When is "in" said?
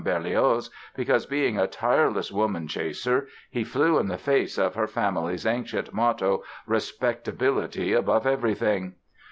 3.99-4.07